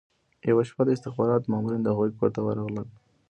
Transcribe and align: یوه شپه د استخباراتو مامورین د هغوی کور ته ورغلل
یوه 0.49 0.63
شپه 0.69 0.83
د 0.85 0.89
استخباراتو 0.95 1.49
مامورین 1.51 1.81
د 1.83 1.87
هغوی 1.93 2.11
کور 2.17 2.29
ته 2.35 2.41
ورغلل 2.43 2.87